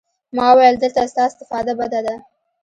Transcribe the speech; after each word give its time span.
ما 0.35 0.47
وويل 0.53 0.75
دلته 0.83 1.01
ستا 1.11 1.23
استفاده 1.29 1.73
بده 1.79 1.99
ده. 2.05 2.15